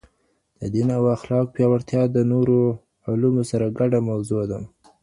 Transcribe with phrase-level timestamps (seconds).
[0.59, 2.57] د دین او اخلاقو پياوړتیا د نورو
[3.09, 4.59] علومو سره ګډه موضوع ده.